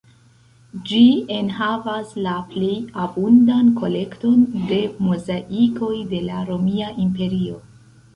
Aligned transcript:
Ĝi 0.91 0.99
enhavas 1.33 2.13
la 2.27 2.31
plej 2.53 2.77
abundan 3.03 3.69
kolekton 3.81 4.39
de 4.71 4.79
mozaikoj 5.09 5.91
de 6.15 6.23
la 6.31 6.41
romia 6.49 6.89
imperio. 7.05 7.61